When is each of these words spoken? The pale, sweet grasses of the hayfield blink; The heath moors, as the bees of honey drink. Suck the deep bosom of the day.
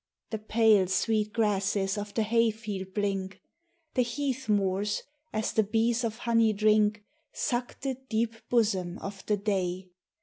The 0.31 0.39
pale, 0.39 0.87
sweet 0.87 1.31
grasses 1.31 1.95
of 1.95 2.15
the 2.15 2.23
hayfield 2.23 2.95
blink; 2.95 3.39
The 3.93 4.01
heath 4.01 4.49
moors, 4.49 5.03
as 5.31 5.53
the 5.53 5.61
bees 5.61 6.03
of 6.03 6.17
honey 6.17 6.53
drink. 6.53 7.03
Suck 7.33 7.79
the 7.81 7.97
deep 8.09 8.33
bosom 8.49 8.97
of 8.97 9.23
the 9.27 9.37
day. 9.37 9.89